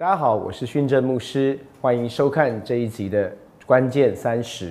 [0.00, 3.32] 大家好，我是训正牧师，欢迎收看这一集的
[3.66, 4.68] 关键三十。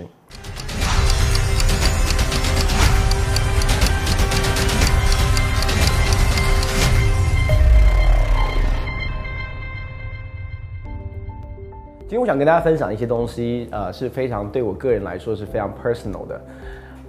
[11.99, 16.41] 今天我想跟大家分享一些东西，呃，是非常对我个人来说是非常 personal 的，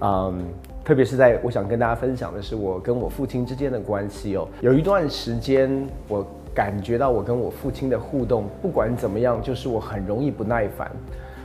[0.01, 0.43] 嗯，
[0.83, 4.45] 特别是在我想跟大家分享的是我跟我父亲之间的关系哦。
[4.59, 10.91] 有一段时间，我感觉到我跟我父亲的互动，不管怎么样，就是我很容易不耐烦，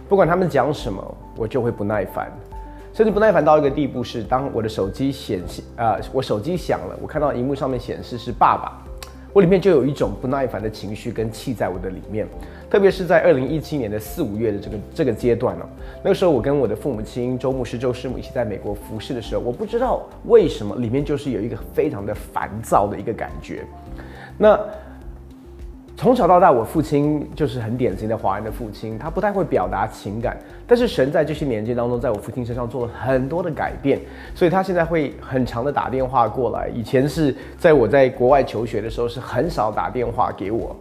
[0.09, 2.33] 不管他们讲什么，我就会不耐烦，
[2.93, 8.81] 甚至不耐烦到一个地步是，当我的手机显示啊，我手机响了，我看到荧幕上面显示是爸爸。
[9.33, 12.25] 我里面就有一种不耐烦的情绪跟气在我的里面，
[12.71, 15.67] 特别是在二零一七年的四五月的这个这个阶段呢，
[16.05, 23.65] 那个时候我跟我的父母亲周牧师、周师母一起在美国服侍的时候，我不知道为什么里面就是有一个非常的烦躁的一个感觉，
[24.39, 24.57] 那。
[26.05, 30.37] 从小到大，我父亲就是很典型的华人的父亲，他不太会表达情感。
[30.67, 33.99] 但是神在这些年纪当中，在我父亲身上做了很多的改变，
[34.35, 36.69] 所以他现在会很长的打电话过来。
[36.75, 40.77] 以前是在我在国外求学的时候，是很少打电话给我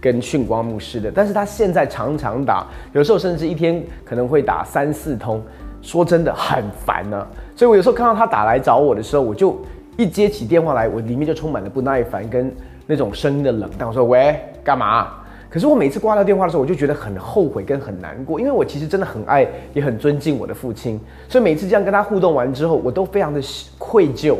[0.00, 1.10] 跟训光牧师的。
[1.10, 5.42] 但是他现在常常打，有时候甚至一天可能会打三四通，
[5.82, 7.26] 说真的很烦呢。
[7.56, 9.60] 所以我有时候看到他打来找我的时候，我就
[9.96, 12.54] 一接起电话来，我里面就充满了不耐烦跟。
[12.90, 15.14] 那种声音的冷淡，我说喂，干嘛？
[15.48, 23.40] 可是我每次挂掉电话的时候，我就觉得很后悔跟很难过，因为我其实真的很爱，也很尊敬我的父亲，所以每次这样跟他互动完之后，我都非常的
[23.78, 24.36] 愧疚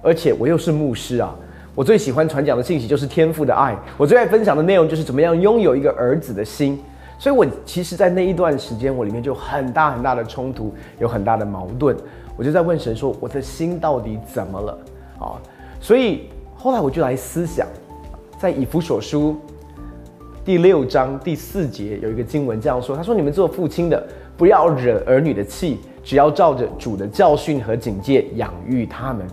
[0.00, 1.34] 而且我又是牧师啊，
[1.74, 6.78] 我最喜欢传讲的信息就是天赋的爱，我最爱分享的内容就是怎么样拥有一个儿子的心，
[7.18, 11.94] 所以我其实，在那一段时间，我里面就很大很大的冲突，有很大的矛盾，
[12.34, 14.78] 我就在问神说，我的心到底怎么了
[15.18, 15.36] 啊？
[15.80, 16.28] 所以。
[16.64, 17.66] 后来我就来思想，
[18.38, 19.36] 在以弗所书
[20.42, 24.02] 第六章第四节有一个经文这样说：“他说，你们做父亲的，
[24.34, 29.26] 不要惹儿女的气，只要照着主的教训和警戒养育他们。”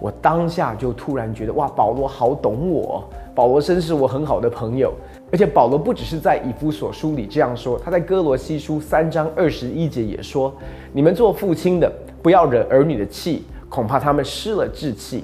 [0.00, 4.94] 我当下就突然觉得，哇，保罗好懂我，保罗真是我很好的朋友。
[5.30, 10.50] 而且保罗不只是在以弗所书里这样说，他在哥罗西书三章二十一节也说
[10.90, 15.22] ：“你们做父亲的，不要惹儿女的气，恐怕他们失了志气。”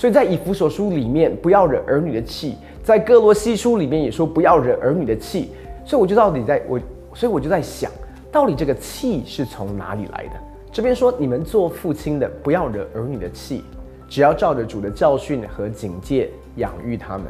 [0.00, 5.50] 所以在以弗所书里面不要惹儿女的气，在哥罗西书里面也说不要惹儿女的气。
[5.84, 6.80] 所以我就到底在我，
[7.12, 7.92] 所以我就在想，
[8.32, 10.40] 到底这个气是从哪里来的？
[10.72, 13.62] 这边说你们做父亲的不要惹儿女的气，
[14.08, 17.26] 只要照着主的教训和警戒养育他们。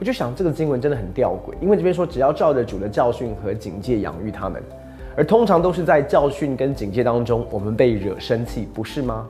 [0.00, 4.60] 我就想这个经文真的很吊诡，因为这边说只要照着主的教训和警戒养育他们，
[5.16, 9.28] 而通常都是在教训跟警戒当中，我们被惹生气，不是吗？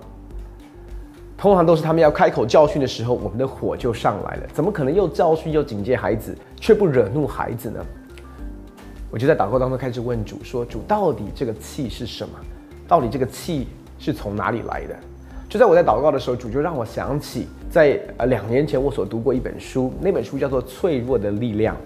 [1.39, 4.47] 通常都是他们要开口教训的时候，我们的火就上来了。
[4.55, 7.85] 怎么可能又教训又警戒孩子，却不惹怒孩子呢？
[9.11, 12.35] 我就在祷告当中开始问主说：“主，到底这个气是什么？
[12.89, 14.97] 到底这个气是从哪里来的？”
[15.49, 21.77] 就在我在祷告的时候，主就让我想起在呃两年前我所读过一本书，那本书叫做《脆弱的力量》。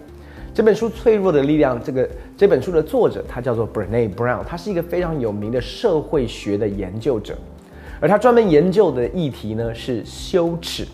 [0.55, 7.37] 这本书《脆弱的力量》这个这本书的作者他叫做 Brene Brown，他是一个非常有名的社会学的研究者。
[8.01, 10.87] 而他专门研究的议题呢是羞耻。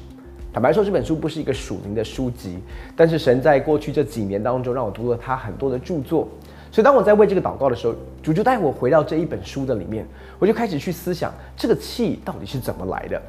[0.53, 2.59] 坦白说，这本书不是一个署名的书籍，
[2.97, 6.27] 但是神在过去这几年当中让我读了他很多的著作。
[6.73, 10.07] 所以当我在为这个祷告的时候，主就带我回到这一本书的里面，
[10.39, 13.21] 我就开始去思想这个气到底是怎么来的。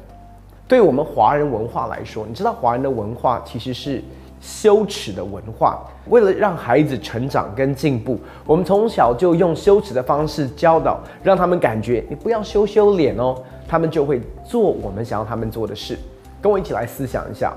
[0.66, 4.02] 对我们华人文化来说，你知道华人的文化其实是
[4.40, 5.82] 羞耻的文化。
[6.08, 13.36] 为了让孩子成长跟进步，我们从小就用羞耻的方式教导，让他们感觉你不要羞羞脸哦。
[13.70, 15.98] 他们就会做我们想要他们做的事，
[16.40, 17.52] 跟我一起来思想一下，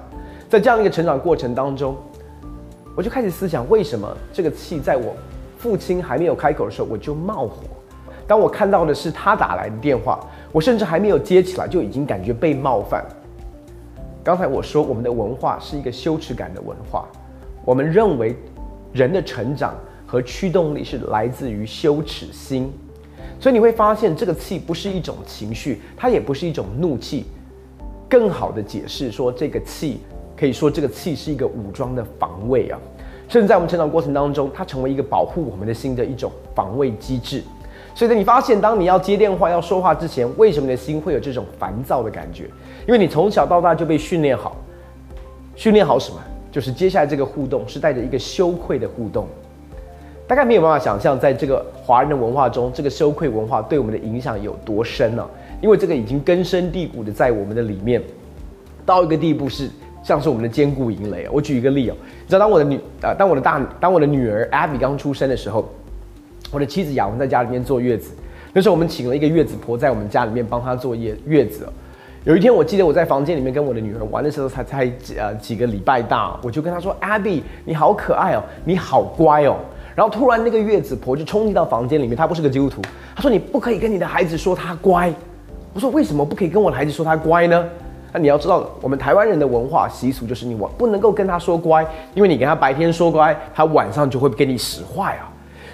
[0.50, 1.96] 在这样一个成长过程当中，
[2.98, 5.16] 我就开始思想为什么这个气在我
[5.58, 7.64] 父亲还没有开口的时候我就冒火，
[8.28, 10.20] 当我看到的是他打来的电话，
[10.52, 13.06] 我甚至还没有接起来就已经感觉被冒犯。
[14.24, 17.08] 刚才我说我们的文化是一个羞耻感的文化，
[17.66, 18.36] 我们认为
[18.94, 19.74] 人的成长
[20.06, 22.72] 和驱动力是来自于羞耻心。
[23.40, 27.26] 所以你会发现，这个气不是一种情绪，它也不是一种怒气。
[28.08, 30.02] 更好的解释说，这个气
[30.38, 32.78] 可以说这个气是一个武装的防卫啊，
[33.28, 37.42] 甚至在我们成长过程当中，它成为一个保护我们的心的一种防卫机制。
[37.94, 42.46] 所以呢，你发现当你要接电话、要说话之前，为什么你的心会有这种烦躁的感觉？
[42.88, 44.56] 因为你从小到大就被训练好，
[45.56, 46.20] 训练好什么？
[46.52, 49.28] 就是接下来这个互动是带着一个羞愧的互动。
[50.28, 55.26] 大概没有办法想象，在这个华人的文化中，这个羞愧文化对我们的影响有多深呢？
[55.62, 58.02] 因为这个已经根深蒂固的在我们的里面，
[58.86, 59.70] 到一个地步是
[60.02, 61.28] 像是我们的坚固营垒。
[61.32, 65.70] 我举一个例哦，你知道当我的女呃，当我的大当我的女儿 Abby 刚出生的时候，
[66.52, 68.12] 我的妻子雅文在家里面坐月子，
[68.52, 71.66] 那时候我们请了一个月子婆在我们家里面帮她坐月月子。
[72.26, 79.56] 有一天我记得我在房间里面跟我的女儿玩的时候，才才呃几个礼拜大，我就跟她说：“Abby，你好可爱哦，你好乖哦。”
[79.96, 82.82] 然后突然那个月子婆就冲进到房间里面，她不是个基督徒，
[83.16, 85.12] 她说：“你不可以跟你的孩子说他乖。”
[85.74, 87.66] 我说：“为什么不可以跟我的孩子说他乖呢？”
[88.12, 91.82] 那你要知道，我们台湾人的文化习俗就是你我不能够跟他说乖，
[92.14, 95.31] 因为你跟他白天说乖，他晚上就会给你使坏啊。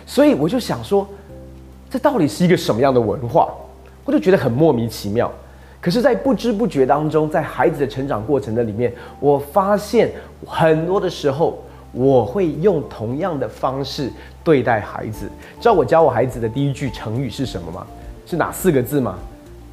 [0.08, 1.08] 所以我就想说，
[1.90, 3.54] 这到底是一个什么样的文化？
[4.06, 5.32] 我就觉得很莫名其妙。
[5.80, 10.12] 可是，在不知不觉当中，在孩子的成长过程的里面，我发现
[10.46, 11.62] 很多的时候，
[11.92, 14.12] 我会用同样的方式
[14.44, 15.30] 对待孩子。
[15.60, 17.86] 知道我教我孩子的第一句成语是什么吗？
[18.26, 19.20] 是哪四个字吗？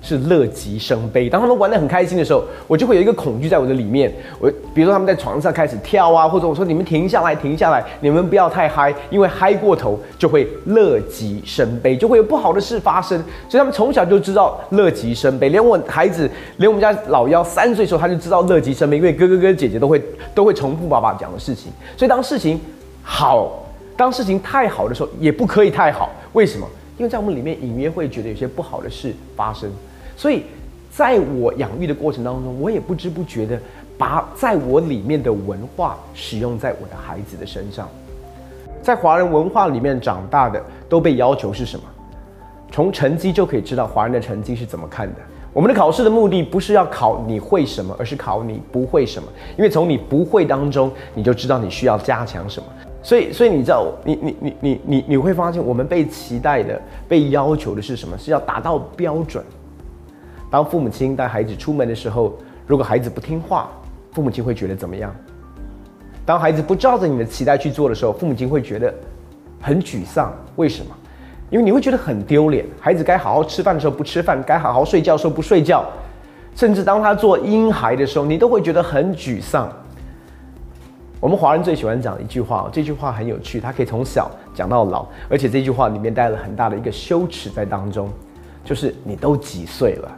[0.04, 1.30] 是乐极生悲。
[1.30, 4.12] 当他们玩得很开心的时候，我就会有一个恐惧在我的里面。
[4.38, 13.18] 我比如说他们在床上开始跳啊，或者我说你们停下来，停下来，你们不要太嗨，因为嗨过头就会乐极生悲，就会有不好的事发生。
[13.48, 15.48] 所以他们从小就知道乐极生悲。
[15.48, 20.02] 连我孩子，连我们家老幺三岁的时候，他就知道乐极生悲，因为哥哥跟姐姐都会
[20.34, 21.72] 都会重复爸爸讲的事情。
[21.96, 22.60] 所以当事情
[23.02, 23.64] 好，
[23.96, 26.10] 当事情太好的时候，也不可以太好。
[26.34, 26.68] 为什么？
[26.96, 29.68] 因为在我们里面隐约会觉得有些不好的事发生。
[30.16, 30.44] 所以，
[30.90, 33.58] 在我养育的过程当中，我也不知不觉的
[33.98, 37.88] 把在我里面的文化使用在我的孩子的身上。
[38.82, 41.84] 在华人文化里面长大的，都被要求是什么？
[42.70, 45.20] 从成绩就可以知道华人的成绩是怎么看的。
[45.52, 49.28] 我们的考试的目的不是要考你会什么，而是考你不会什么。
[49.56, 52.66] 因为从你不会当中，你就知道你需要加强什么。
[53.02, 58.18] 所以，所以你知道，你你你你你你会发现，我们被期待的、被要求的是什么？
[58.18, 59.44] 是要达到标准。
[60.50, 62.36] 当父母亲带孩子出门的时候，
[62.66, 63.68] 如果孩子不听话，
[64.12, 65.14] 父母亲会觉得怎么样？
[66.24, 68.94] 当孩子不照着你的期待去做的时候，父母亲会觉得
[69.60, 70.32] 很沮丧。
[70.56, 70.94] 为什么？
[71.50, 72.64] 因为你会觉得很丢脸。
[72.80, 75.84] 孩子该好好吃饭的时候不吃饭，该好好睡觉的时候不睡觉，
[76.54, 79.70] 甚至当他做婴孩的时候，你都会觉得很沮丧。
[81.20, 88.10] 我们华人最喜欢讲一句话，这句话很有趣，它可以从小讲到老，而且这句话里面带了很大的一个羞耻在当中，
[88.64, 90.10] 就是你都几岁了？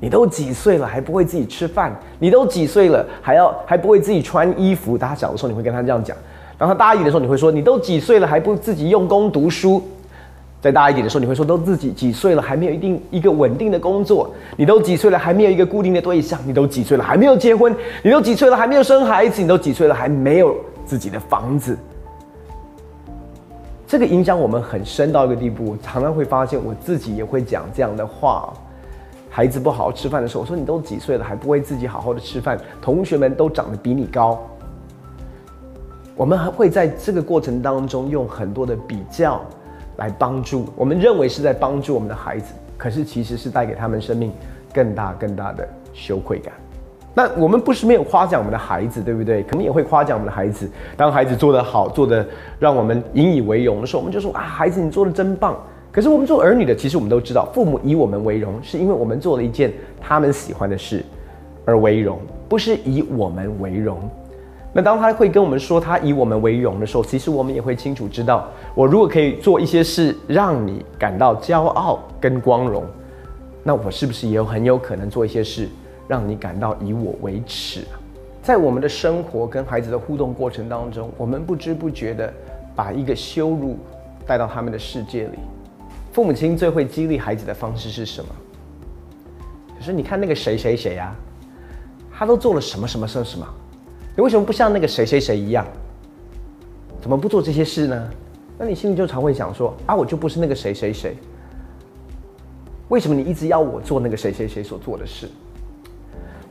[0.00, 1.92] 你都几岁了还不会自己吃饭？
[2.18, 4.96] 你都几岁了还要还不会自己穿衣服？
[4.96, 6.16] 大家小的时候你会跟他这样讲，
[6.56, 9.82] 然后他大一点的时候你会说你都几岁了还不自己用功读书？
[10.60, 14.28] 再大一点的时候你会说都自己几岁了还没有一定一个稳定的工作？
[14.56, 16.38] 你都几岁了还没有一个固定的对象？
[16.46, 17.74] 你都几岁了还没有结婚？
[18.02, 19.40] 你都几岁了还没有生孩子？
[19.40, 21.76] 你都几岁了还没有自己的房子？
[23.86, 28.52] 这个影响我们很深到一个地步，常常会发现我自己也会讲这样的话。
[29.38, 32.58] 孩子不好好吃饭的时候，我说你都几岁了还不会自己好好的吃饭？
[32.82, 34.36] 同学们都长得比你高。
[36.16, 39.40] 我们还会在这个过程当中用很多的比较
[39.98, 44.32] 来帮助，我们认为是在帮助我们的孩子，可是其实是带给他们生命
[44.74, 46.52] 更大更大的羞愧感。
[47.14, 49.44] 那我们不是没有夸奖我们的孩子，对不对？
[49.44, 50.68] 可能也会夸奖我们的孩子。
[50.96, 52.26] 当孩子做得好，做得
[52.58, 55.56] 让我们引以为荣的时候，我们就说啊，孩子你做的真棒。
[55.90, 61.04] 可是我们做儿女的，其实我们都知道，父母以我们为荣，是因为我们做了一件他们喜欢的事
[61.64, 62.18] 而为荣，
[62.48, 63.98] 不是以我们为荣。
[64.72, 72.84] 那当他会跟我们说他以我们为荣的时候，其实我们也会清楚知道，我如果可以做一些事让你感到骄傲跟光荣，
[73.64, 75.68] 那我是不是也有很有可能做一些事
[76.06, 77.80] 让你感到以我为耻？
[78.42, 82.32] 在我们的生活跟孩子的互动过程当中，我们不知不觉的
[82.76, 83.76] 把一个羞辱
[84.26, 85.38] 带到他们的世界里。
[86.18, 88.30] 父母亲最会激励孩子的方式是什么？
[89.78, 91.14] 可是你看那个谁谁谁呀，
[92.12, 93.46] 他都做了什么什么什么什么，
[94.16, 95.64] 你为什么不像那个谁谁谁一样？
[97.00, 98.10] 怎么不做这些事呢？
[98.58, 101.16] 那你心里就常会想说啊，我就不是那个谁谁谁，
[102.88, 105.30] 为什么你一直要我做那个谁谁谁所做的事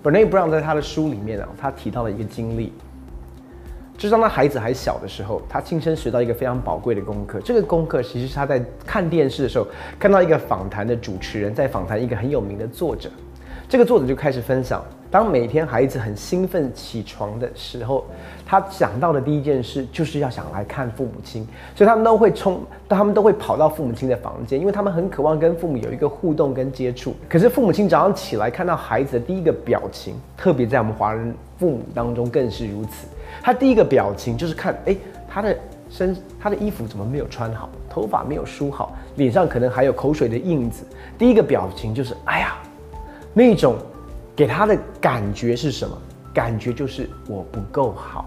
[0.02, 2.72] ？Bernie Brown 在他的书里面啊，他提到了一个经历。
[3.98, 7.40] 就当他孩子还小的时候，他亲身学到一个非常宝贵的功课。
[7.40, 9.68] 这个功课其实是他在看电视的时候
[10.00, 13.10] 看到一个访谈的主持人在访谈一个很有名的作者。
[13.68, 18.06] 这个作者就开始分享，当每天孩子很兴奋起床的时候，
[18.46, 27.16] 他想到的第一件事就是要想来看父母亲，所以他们都会冲，他们都会跑到父母亲的房间，因为他们很渴望跟父母有一个互动跟接触。
[27.30, 33.08] 可是父母亲早上起来看到孩子的第一个表情，特别在我们华人父母当中更是如此。
[33.42, 34.96] 他第一个表情就是看，哎，
[35.30, 35.56] 他的
[35.90, 40.86] 身，他的衣服怎么没有穿好，头发没有梳好，脸上可能还有口水的印子。
[41.18, 42.58] 第一个表情就是，哎呀，
[43.34, 43.76] 那种
[44.38, 45.98] 给他的感觉是什么？
[46.32, 48.26] 感觉就是我不够好。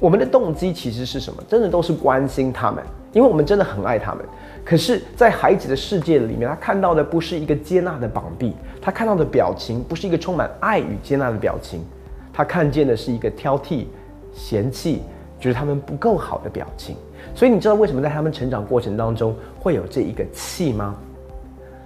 [0.00, 1.42] 我们的动机其实是什么？
[1.46, 2.82] 真的都是关心他们，
[3.12, 4.24] 因为我们真的很爱他们。
[4.64, 11.84] 可是，在孩子的世界里面，他看到的不是一个接纳的膀臂，他看到的表情不是一个充满爱与接纳的表情，
[12.32, 13.84] 他看见的是一个挑剔、
[14.32, 15.02] 嫌弃，
[15.38, 16.96] 觉得他们不够好的表情。
[17.34, 20.96] 所以，你知道为什么在他们成长过程当中会有这一个气吗？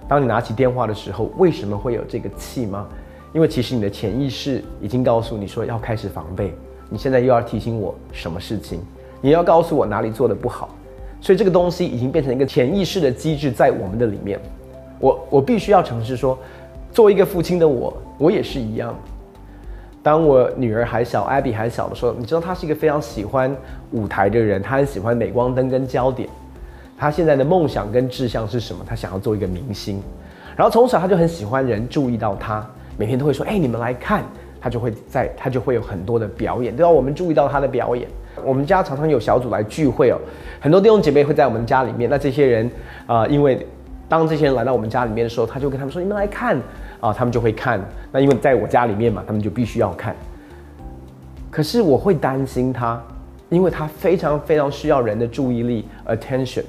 [0.07, 2.87] 当你拿起电话的时候，为什么会有这个气吗？
[3.33, 6.53] 因为其实你的潜意识已经告诉你说要开始防备。
[6.89, 8.79] 你现在又要提醒我什么事情？
[9.21, 10.69] 你要告诉我哪里做的不好？
[11.21, 14.39] 所以这个东西已经变成一个潜意识的机制在我们的里面。
[14.99, 16.37] 我我必须要诚实说，
[16.91, 18.95] 作为一个父亲的我，我也是一样。
[20.01, 23.55] 当我女儿还小艾比还小的时候，你知道她是一个非常喜欢
[23.91, 26.27] 舞台的人，她很喜欢镁光灯跟焦点。
[26.97, 28.83] 她现在的梦想跟志向是什么？
[28.87, 30.01] 她想要做一个明星，
[30.55, 32.65] 然后从小她就很喜欢人注意到她，
[32.99, 34.23] 每天都会说：“哎，你们来看。”
[34.61, 38.05] 他就会在，他就会有很多的表演，都要我们注意到他的表演。
[38.43, 40.19] 我们家常常有小组来聚会哦，
[40.59, 42.09] 很多弟兄姐妹会在我们家里面。
[42.09, 42.69] 那这些人
[43.07, 43.65] 啊，因为
[44.09, 46.57] 当这些人来到我们家里面的时候，他就跟他们说：“你们来看
[46.99, 47.79] 啊！”他们就会看。
[48.11, 50.13] 那因为在我家里面嘛，他们就必须要看。
[51.49, 53.01] 可是我会担心他，
[53.47, 56.65] 因为他非常非常需要人的注意力 （attention）。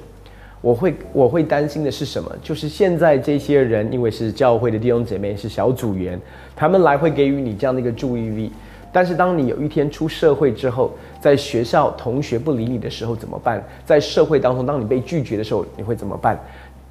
[0.61, 2.31] 我会我会担心的是什么？
[2.43, 6.19] 就是现在这些人，因为是教会的弟兄姐妹，是小组员，
[6.55, 8.51] 他们来会给予你这样的一个注意力。
[8.93, 13.63] 但是当你有一天出社会之后，在学校同学不理你的时候怎么办？
[13.85, 16.39] 在社会当中，当你被拒绝的时候，你会怎么办？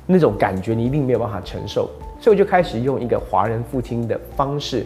[0.06, 1.88] 那种感觉你一定没有办法承受。
[2.20, 4.84] 所以我就开始用一个华人父亲的方式。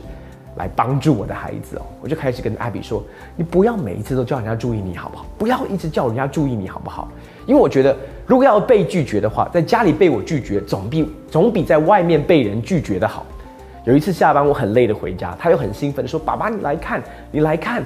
[0.57, 3.03] 来帮助我的孩子哦，我就开始跟阿比说
[3.35, 5.27] ：“你不要每一次都叫人家注意你好不好？
[5.37, 7.09] 不要一直叫人家注意你好不好？
[7.45, 7.97] 因为我觉得，
[8.27, 13.27] 如果要被拒绝的话，在家里被我拒绝，总比总比在外面被人拒绝的好。”
[13.85, 17.83] 有一次下班我很累的回家，他又很兴奋的说：“爸爸，你来看，你来看。”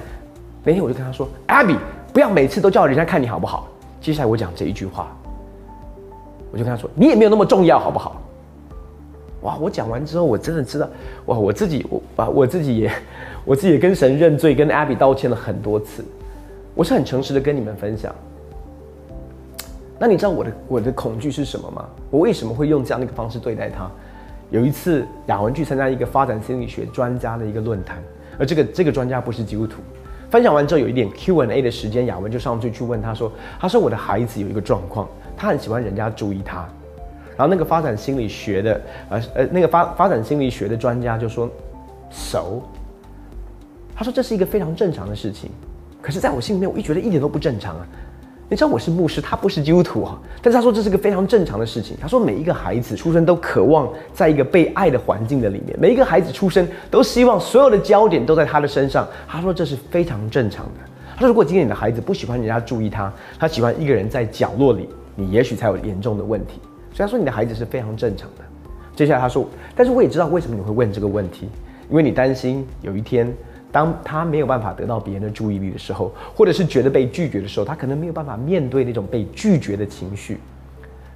[0.63, 1.77] 那天我就跟他说：“：“Abby，，
[2.13, 3.67] 不要每次都叫人家看你好不好？”
[3.99, 5.13] 接下来我讲这一句话，
[6.51, 8.21] 我就跟他说：“你也没有那么重要，好不好？”
[9.43, 9.57] 哇！
[9.57, 10.87] 我讲完之后，我真的知道，
[11.27, 11.37] 哇！
[11.37, 12.91] 我自己，我把我自己也，
[13.45, 16.03] 我自己也跟神认罪，跟 Abby 道歉了很多次。
[16.75, 18.13] 我是很诚实的跟你们分享。
[19.99, 21.85] 那你知道我的我的恐惧是什么吗？
[22.09, 23.91] 我为什么会用这样的一个方式对待他？
[24.49, 28.01] 有一次，雅文去参加一个发展心理学专家的一个论坛，
[28.39, 29.81] 而这个这个专家不是基督徒。
[30.29, 36.67] 分享完之后，有一点 Q&A 的时间，雅文就上去去问他说：“他说我的孩子有一个状况，他很喜欢人家注意他。”
[37.35, 41.49] 然后那个发展心理学的，呃呃，那个发发展心理学的专家就说，
[42.09, 42.61] 熟。
[43.95, 45.49] 他说这是一个非常正常的事情，
[46.01, 47.87] 可是在我心里面，我一觉得一点都不正常啊。
[48.51, 51.95] 你知道我是牧师，他不是基督徒啊，但是他说这是个非常正常的事情。
[52.01, 59.07] 他说每一个孩子出生都渴望在一个被爱的环境的里面，每一个孩子出生都希望所有的焦点都在他的身上。
[59.27, 60.71] 他说这是非常正常的。
[61.13, 66.59] 他说如果今天你的孩子不喜欢人家注意他，他喜欢一个人在角落里，你也许才有严重的问题。
[66.91, 68.43] 所以他说你的孩子是非常正常的。
[68.95, 71.47] 接下来他说，但是我也知道为什么你会问这个问题，
[71.87, 73.31] 因为你担心有一天
[73.71, 80.39] 当他没有办法得到别人的注意力的时候，或者是觉得被拒绝的时候，他可能没有办法面对那种被拒绝的情绪。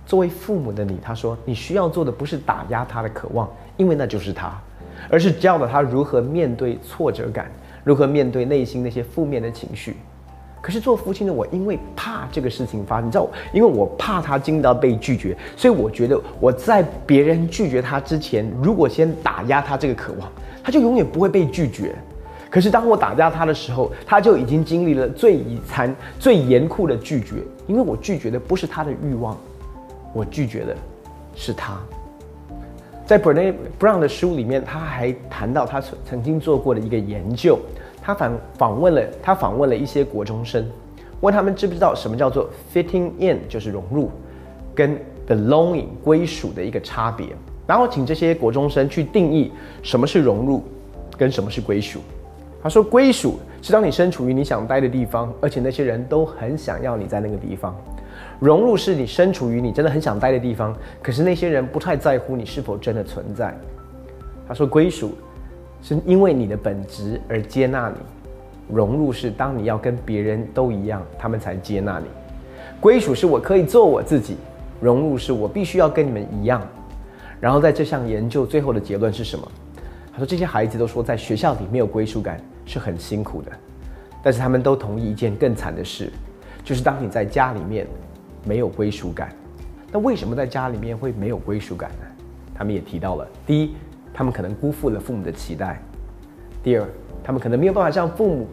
[0.05, 4.51] 作为父母的你，他说你需要做的不是打压他的渴望，因为那就是他，
[5.10, 7.50] 而是教导他如何面对挫折感，
[7.83, 9.95] 如何面对内心那些负面的情绪。
[10.62, 20.29] 可是做父亲的我，因为怕这个事情发生，你知道，因为我怕他经历到被拒绝，所以我觉得我在别人拒绝他之前，如果先打压他这个渴望，
[20.63, 21.95] 他就永远不会被拒绝。
[22.53, 29.36] 可是当我打压他的时候，他就已经经历了最遗残、最严酷的拒绝，因为我拒绝的不是他的欲望，
[30.13, 30.75] 我拒绝的
[31.33, 31.75] 是他。
[33.07, 37.57] 在 Brené Brown 的书里面，他还谈到他曾曾经做过的一个研究。
[38.03, 40.63] 他访访问了他访问了一些国中生，
[41.22, 44.12] 问他们知不知道什么叫做 fitting in，就是融入，
[44.75, 44.95] 跟
[45.27, 47.29] belonging 归属的一个差别。
[47.65, 50.63] 然后请这些国中生去定义什么是融入，
[51.17, 52.00] 跟什么是归属。
[52.63, 57.74] 他说，归属是当你身处于你想待的地方，而且那些人都很想要你在那个地方；
[58.39, 63.53] 融入是你身处于你真的很想待的地方，可是那些人不太在乎你是否真的存在。
[64.48, 65.13] 他说，归属。
[65.86, 67.98] 是因为你的本质而接纳你，
[68.74, 72.05] 融入是当你要跟别人都一样，他们才接纳你。
[72.79, 74.38] 归属是我可以做我自己，
[74.79, 76.65] 融入是我必须要跟你们一样。
[77.41, 79.46] 然后在这项研究最后的结论是什么？
[80.13, 83.51] 他说这些孩子都说在学校里没有归属感是很辛苦的，
[84.22, 86.12] 但是他们都同意一件更惨的事，
[86.63, 87.88] 就是当你在家里面
[88.46, 89.34] 没有归属感。
[89.91, 92.05] 那为什么在家里面会没有归属感呢？
[92.55, 93.74] 他们也提到了，第一。
[94.15, 95.82] 他们可能辜负了父母的期待。
[96.62, 96.88] 第二，
[97.24, 98.48] 他们可能没有办法像父母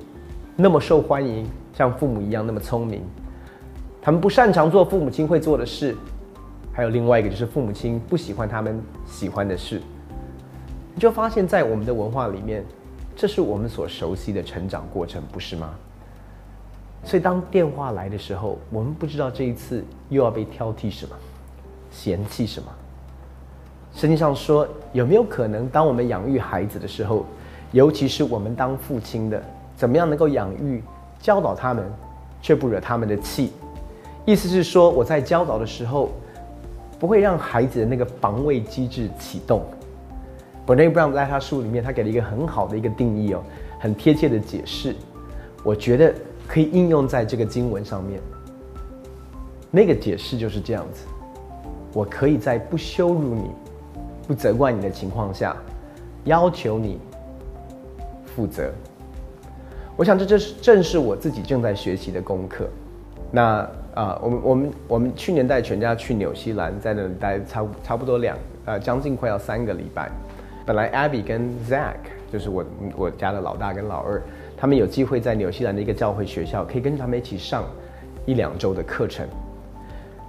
[0.57, 3.03] 那么受欢迎，像父母一样那么聪明。
[4.01, 5.95] 他们不擅长做父母亲会做的事，
[6.73, 9.83] 还有另外一个就是父母亲不喜欢他们喜欢的事。
[10.95, 12.65] 你就发现，在我们的文化里面，
[13.17, 15.75] 这是我们所熟悉的成长过程，不是吗？
[17.05, 21.15] 所以当电话来的时候，我们不知道这一次又要被挑剔什么，
[21.91, 22.69] 嫌弃什么。
[23.95, 27.25] 圣经上说，有没有可能，当我们养育孩子的时候，
[27.73, 29.43] 尤其是我们当父亲的，
[29.77, 30.83] 怎么样能够养育、
[31.21, 31.91] 教导他们，
[32.41, 33.53] 却不惹他们的气？
[34.27, 36.11] 意思是说，我在教导的时候，
[36.99, 39.63] 不会让孩子的那个防卫机制启动。
[40.71, 43.43] 本内布朗在他书里面，他给了一个很好的一个定义哦，
[43.81, 44.95] 很贴切的解释，
[45.65, 46.15] 我觉得
[46.47, 48.21] 可以应用在这个经文上面。
[49.69, 51.07] 那个解释就是这样子：
[51.93, 53.51] 我可以在不羞辱你、
[54.29, 55.57] 不责怪你的情况下，
[56.23, 57.01] 要求你
[58.25, 58.71] 负责。
[59.97, 62.69] 我想这正是正是我自己正在学习的功课。
[63.33, 70.09] 那啊，我们我们我们去年带全家去纽西兰，在那里待差差不多两呃将近快要三个礼拜。
[70.67, 71.97] 本来 Abby 跟 Zach
[72.33, 72.65] 就是我
[72.97, 74.23] 我家的老大跟老二，
[74.57, 77.65] 他们有机会在纽西兰的一个教会学校，可以跟着他们一起上
[78.27, 79.27] 一两周的课程。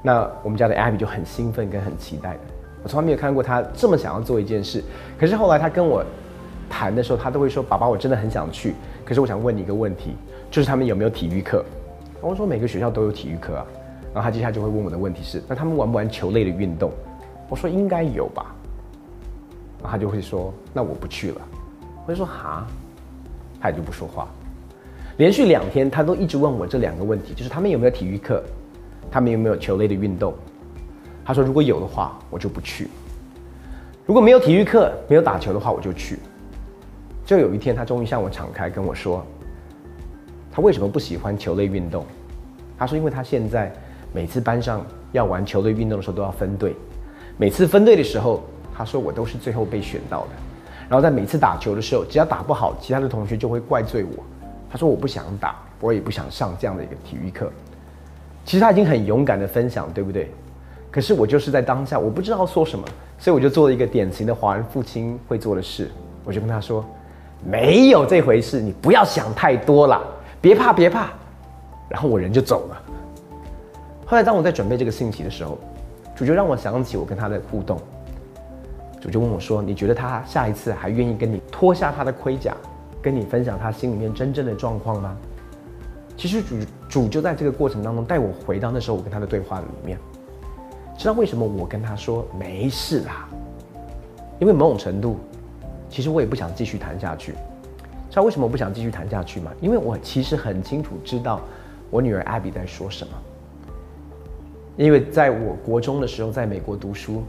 [0.02, 2.36] 那我们家的 Abby 就很兴奋跟很期待，
[2.82, 4.84] 我从来没有看过他这么想要做一件事。
[5.20, 6.04] 可是后来他跟我
[6.70, 8.74] 谈的时候，他都会说：“爸爸，我真的很想去。”
[9.06, 10.16] 可是我想问你一个问题，
[10.50, 11.64] 就是他们有没有体育课？
[12.20, 13.66] 我说每个学校都有体育课啊，
[14.14, 16.92] 然后他接下来就会问我的问题是：那他们玩不玩球类的运动？
[17.50, 18.56] 我说应该有吧，
[19.82, 21.42] 然后他就会说：那我不去了。
[22.06, 22.66] 我就说哈，
[23.60, 24.28] 他也就不说话。
[25.18, 28.44] 连续两天他都一直问我这两个问题，就是他们有没有体育课，
[29.12, 30.34] 他们有没有球类的运动？
[31.24, 32.86] 他说如果有的话，我就不去；
[34.06, 36.18] 如果没有体育课，没有打球的话，我就去。
[37.26, 39.26] 就有一天，他终于向我敞开跟我说。
[40.52, 42.06] 他为什么不喜欢球类运动？
[42.78, 43.72] 他说，因为他现在
[44.12, 46.76] 每次班上要玩球类运动的时候都要分队，
[47.38, 48.44] 每次分队的时候，
[48.78, 50.30] 他说我都是最后被选到的。
[50.90, 54.24] 然后在每次打球的时候，只要打不好，其他的同学就会怪罪我。
[54.70, 57.52] 他说我不想打，我也不想上这样的一个体育课。
[58.44, 60.30] 其实他已经很勇敢的分享，对不对？
[60.90, 62.86] 可是我就是在当下，我不知道说什么，
[63.18, 65.90] 所以我就做了一个典型的华人父亲会做的事，
[66.26, 66.84] 我就跟他说，
[67.46, 70.02] 没有这回事，你不要想太多了。
[70.42, 71.10] 别怕，别怕，
[71.88, 72.82] 然后我人就走了。
[74.06, 75.58] 后来当我在准备这个信息的时候，
[76.16, 77.80] 主角让我想起我跟他的互动。
[79.02, 82.56] 主就问我说：“你觉得他下一次还愿意跟你脱下他的盔甲，
[83.02, 85.18] 跟你分享他心里面真正的状况吗？”
[86.16, 86.56] 其实主
[86.88, 89.98] 主就在这个过程当中带我回到那时候我跟他的对话里面。
[90.96, 93.28] 知道为什么我跟他说没事啦？
[94.40, 95.18] 因为某种程度，
[95.90, 97.32] 其实我也不想继续谈下去。
[98.08, 99.52] 知道为什么我不想继续谈下去吗？
[99.62, 101.42] 因为我其实很清楚知道
[101.90, 103.14] 我女儿艾比在说什么。
[104.78, 107.24] 因为在我国中的时候，在美国读书，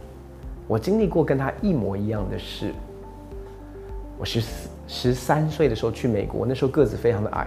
[0.67, 2.73] 我经历过跟他一模一样的事。
[4.19, 7.47] 我十四十三岁的时候去美国，那时候个子非常的矮。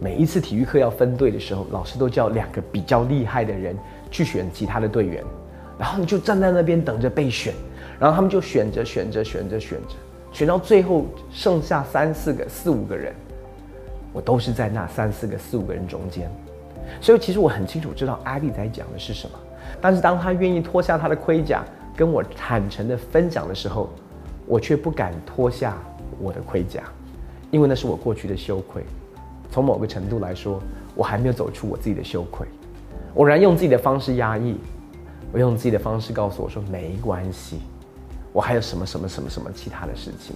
[0.00, 3.76] 每一次体育课要分队的时候，老师都叫两个比较厉害的人
[4.10, 5.24] 去选其他的队员，
[5.78, 7.54] 然后你就站在那边等着被选，
[7.98, 9.94] 然后他们就选着选着选着选着。
[10.32, 13.14] 选到最后剩下三四个、四五个人，
[14.12, 16.28] 我都是在那三四个、四五个人中间，
[17.00, 19.38] 所以其实我很清楚知道阿丽在讲的是什么。
[19.80, 21.64] 但是当他愿意脱下他的盔甲，
[21.96, 23.88] 跟我坦诚的分享的时候，
[24.46, 25.76] 我却不敢脱下
[26.20, 26.82] 我的盔甲，
[27.50, 28.84] 因为那是我过去的羞愧。
[29.50, 30.60] 从某个程度来说，
[30.96, 32.46] 我还没有走出我自己的羞愧，
[33.14, 34.56] 我仍然用自己的方式压抑，
[35.32, 37.60] 我用自己的方式告诉我说没关系。
[38.32, 40.34] 我还有什么什么什么什么其他的事情，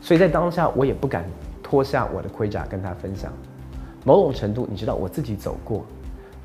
[0.00, 1.26] 所以在当下我也不敢
[1.62, 3.30] 脱下我的盔甲跟他分享。
[4.04, 5.84] 某种程度，你知道我自己走过，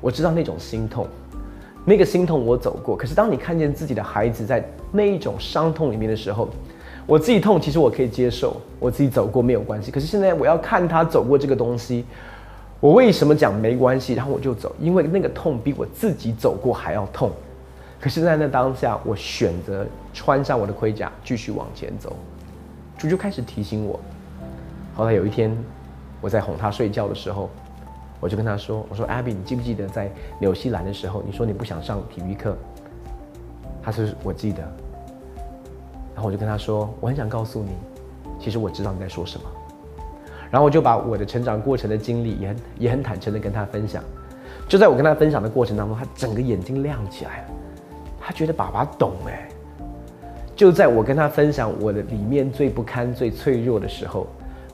[0.02, 1.06] 我知道那种心痛，
[1.84, 2.96] 那个心痛我走过。
[2.96, 6.48] 可是当你看见自己的孩子在那一种伤痛里面的时候，
[7.06, 9.90] 我自己痛，其实我可以接受，我自己走过没有关系。
[9.90, 12.04] 可是现在我要看他走过这个东西，
[12.80, 14.14] 我为什么讲没关系？
[14.14, 17.30] 然后我就走，因为那个痛比我自己走过还要痛。
[18.00, 22.16] 可是，在那当下，我选择穿上我的盔甲，继续往前走。
[22.96, 24.00] 主就开始提醒我。
[24.94, 25.54] 后来有一天，
[26.20, 27.50] 我在哄他睡觉的时候，
[28.20, 32.56] 我就跟他说：“我说，Abby，你记不记得在纽西兰的时候，你说你不想上体育课？”
[33.82, 34.62] 他说：“我记得。”
[36.14, 37.70] 然后我就跟他说：“我很想告诉你，
[38.38, 39.46] 其实我知道你在说什么。”
[40.50, 44.02] 然后我就把我的成长过程的经历也很也很坦诚的跟他分享。
[44.68, 47.44] 就在我跟他分享的过程当中，他整个眼睛亮起来了。
[48.20, 49.48] 他觉得爸爸懂哎，
[50.54, 54.26] 就在我跟他分享我的里面最不堪、最脆弱的时候，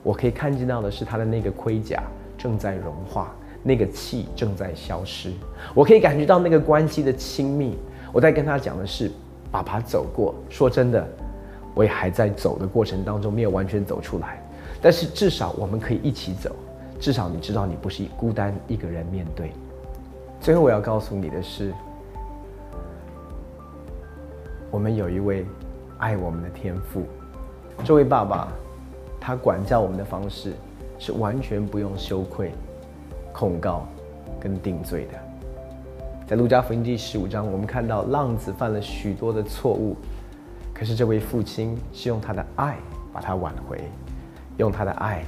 [0.03, 2.03] 我可以看见到的是他的那个盔甲
[2.47, 5.33] 正在融化，那个气正在消失。
[5.75, 7.77] 我可以感觉到那个关系的亲密。
[8.13, 9.11] 我在跟他讲的是，
[9.51, 10.33] 爸爸走过。
[10.49, 11.05] 说真的，
[11.75, 14.41] 我也还在走的过程当中，没有完全走出来。
[14.81, 16.55] 但是至少我们可以一起走，
[17.01, 19.51] 至少你知道你不是孤单一个人面对。
[20.41, 21.75] 最后我要告诉你的是，
[24.71, 25.45] 我们有一位
[25.99, 27.03] 爱我们的天父，
[27.83, 28.47] 这位爸爸，
[29.19, 30.53] 他管教我们的方式
[30.99, 32.53] 是完全不用羞愧、
[33.33, 33.87] 控告
[34.41, 35.19] 跟定罪的。
[36.27, 39.97] 在路加福音第十五章，我们看到浪子犯了许多的错误，
[40.75, 42.77] 可是这位父亲是用他的爱
[43.13, 43.81] 把他挽回。
[44.59, 45.23] 用他的爱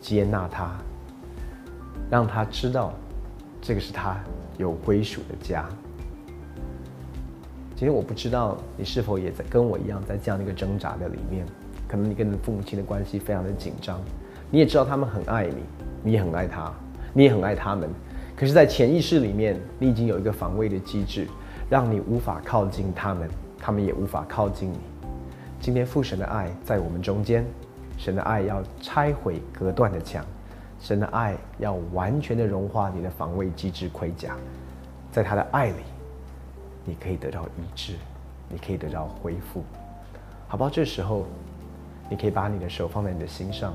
[0.00, 0.74] 接纳他，
[2.10, 2.94] 让他知道
[3.60, 4.18] 这个是他
[4.56, 5.68] 有归属的家。
[7.76, 11.44] 今天我不知道你是否也在跟我一样在这样的一个挣扎的里面，
[11.86, 14.00] 可能你跟你父母亲的关系非常的紧张，
[14.50, 15.62] 你也知道他们很爱你，
[16.02, 16.72] 你也很爱他，
[17.12, 17.88] 你也很爱他们，
[18.36, 21.28] 可是，在潜意识里面，你已经有一个防卫的机制，
[21.68, 24.78] 让你无法靠近他们，他们也无法靠近你。
[25.60, 27.44] 今天父神的爱在我们中间。
[27.98, 30.24] 神的爱要拆毁隔断的墙，
[30.80, 34.34] 神的爱要完全的融化你的防卫机制盔甲，
[35.12, 35.82] 在他的爱里，
[36.82, 37.92] 你可以得到医治，
[38.48, 39.62] 你可以得到恢复，
[40.48, 40.70] 好不好？
[40.70, 41.26] 这时候，
[42.08, 43.74] 你可以把你的手放在你的心上，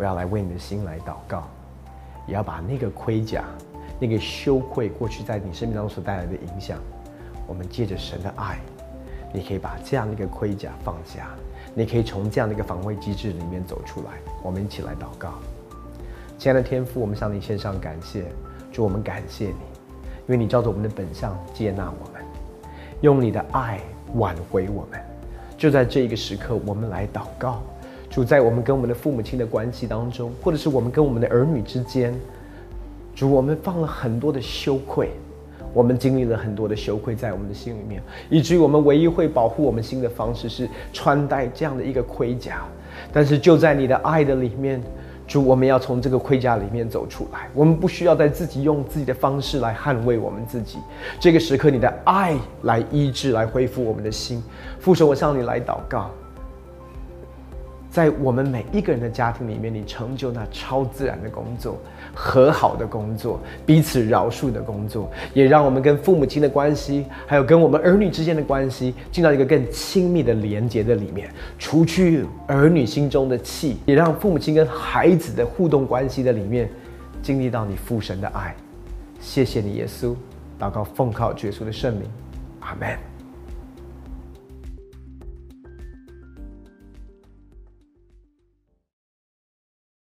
[0.00, 1.42] 我要来为你的心来祷告，
[2.26, 3.44] 也要把那个盔甲、
[4.00, 6.78] 那个羞愧过去在你生命当中所带来的影响，
[7.46, 8.58] 我们借着神的爱，
[9.30, 11.28] 你可以把这样的一个盔甲放下。
[11.74, 14.12] 你可以从这样的一个防卫机制里面走出来。
[14.42, 15.34] 我们一起来祷告，
[16.38, 18.24] 亲爱的天父，我们向你献上感谢，
[18.72, 22.22] 祝我们感谢你，因为你照着我们的本相接纳我们，
[23.02, 23.78] 用你的爱
[24.14, 24.98] 挽回我们。
[25.58, 27.62] 就在这一个时刻，我们来祷告，
[28.10, 32.12] 主在我们跟我们的父母亲的关系当中，或者是我们跟我们的儿女之间，
[33.14, 35.10] 主我们放了很多的羞愧。
[35.72, 42.62] 我们经历了很多的羞愧在我们的心里面，以至于我们唯一会保护我们心的方式是穿戴这样的一个盔甲。
[43.12, 44.82] 但是就在你的爱的里面，
[45.28, 47.48] 主，我们要从这个盔甲里面走出来。
[47.54, 50.78] 我们不需要在自己用自己的方式来捍卫我们自己。
[51.20, 54.42] 这个时刻，你的爱来医治，来恢复我们的心。
[54.80, 56.10] 父神，我向你来祷告。
[57.90, 61.76] 在我们每一个人的家庭里面，你成就那超自然的工作、
[62.14, 76.70] 和好的工作、彼此饶恕的工作，也让我们跟父母亲的关系，还有跟我们儿女之间的关系，进到一个更亲密的连接的里面，除去儿女心中的气，也让父母亲跟孩子的互动关系的里面，
[77.20, 78.54] 经历到你父神的爱。
[79.20, 80.14] 谢谢你，耶稣，
[80.60, 82.08] 祷告奉靠耶稣的圣名，
[82.60, 83.09] 阿门。